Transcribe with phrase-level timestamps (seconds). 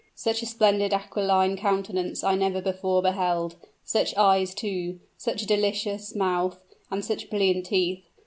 [0.15, 3.55] "Such a splendid aquiline countenance I never before beheld!
[3.85, 8.03] Such eyes, too, such a delicious mouth, and such brilliant teeth!